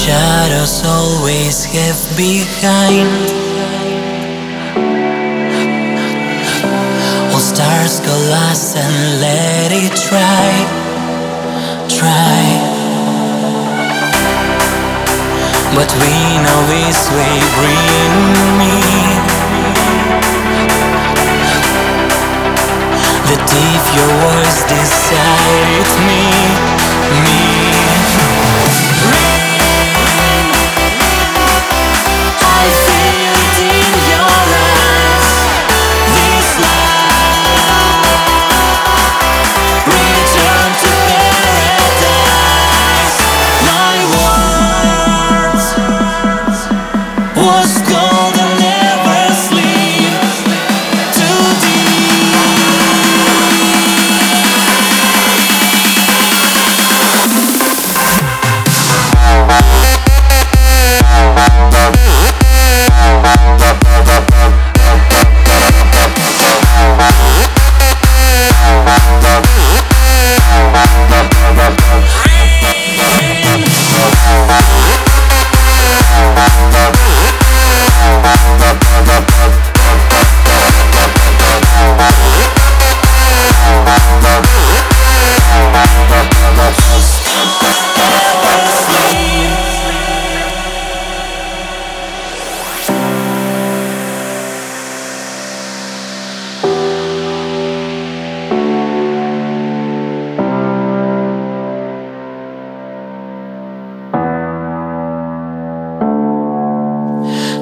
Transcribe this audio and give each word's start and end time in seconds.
Shadows 0.00 0.82
always 0.86 1.62
have 1.66 2.00
behind. 2.16 3.10
All 7.30 7.38
stars 7.38 8.00
coalesce 8.00 8.76
and 8.76 9.20
let 9.20 9.70
it 9.70 9.92
try, 10.08 10.48
try. 11.86 12.40
But 15.76 15.92
we 16.00 16.14
know 16.44 16.60
this 16.72 17.02
way 17.12 17.36
bring 17.60 18.14
me. 18.56 18.76
That 23.28 23.44
if 23.52 23.84
your 23.96 24.12
words 24.24 24.64
decide 24.64 25.68
it's 25.76 25.94
me, 26.08 26.24
me. 27.22 27.49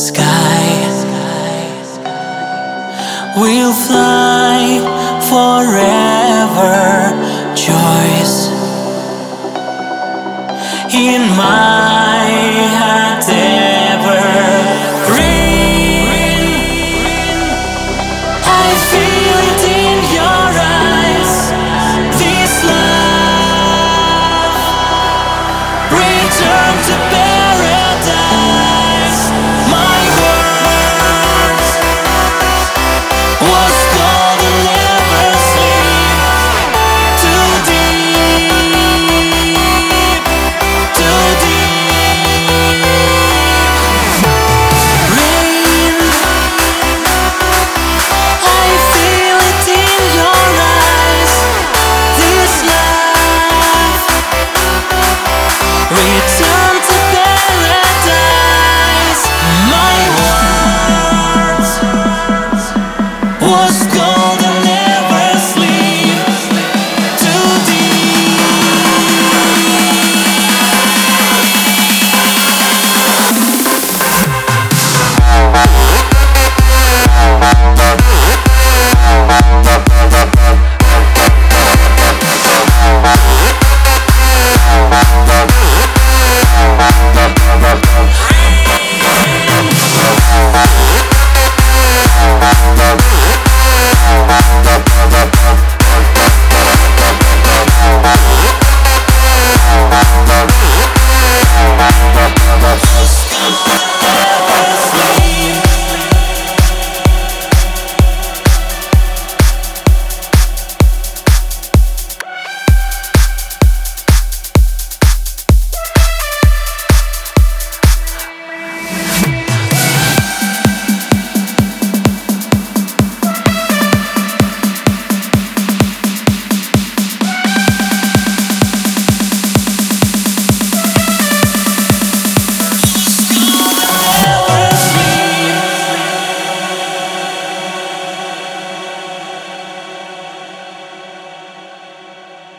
Sky. 0.00 0.40
We'll 3.36 3.72
fly 3.72 4.80
forever. 5.30 6.74
Choice 7.54 8.48
in 10.92 11.22
my 11.36 11.89
Let's 63.80 63.94
go. 63.94 64.19